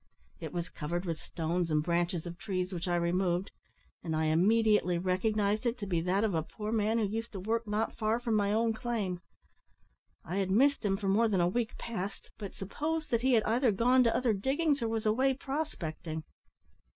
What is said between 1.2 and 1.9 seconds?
stones and